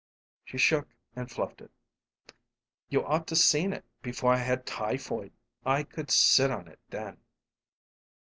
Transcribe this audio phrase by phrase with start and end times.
[0.43, 1.69] She shook and fluffed it.
[2.89, 5.31] "You ought to seen it before I had typhoid.
[5.63, 7.19] I could sit on it then."